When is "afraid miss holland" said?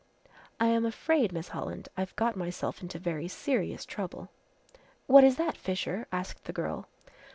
0.83-1.87